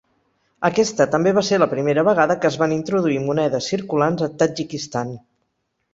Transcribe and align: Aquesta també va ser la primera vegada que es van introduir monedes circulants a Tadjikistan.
Aquesta 0.69 1.05
també 1.15 1.33
va 1.37 1.43
ser 1.49 1.59
la 1.59 1.67
primera 1.75 2.05
vegada 2.09 2.37
que 2.45 2.51
es 2.53 2.57
van 2.63 2.75
introduir 2.79 3.19
monedes 3.27 3.69
circulants 3.75 4.29
a 4.29 4.35
Tadjikistan. 4.43 5.13